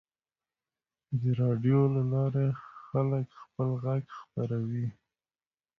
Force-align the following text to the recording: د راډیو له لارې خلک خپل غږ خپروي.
د 1.19 1.21
راډیو 1.41 1.79
له 1.95 2.01
لارې 2.13 2.47
خلک 2.85 3.25
خپل 3.41 3.69
غږ 3.83 4.03
خپروي. 4.19 4.87